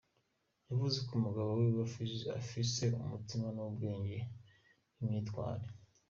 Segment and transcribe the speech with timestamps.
[0.69, 1.83] Yavuze ko umugabo wiwe
[2.39, 4.17] afise “umutima n’ubwenge
[4.95, 5.65] nk’ivyintwari”.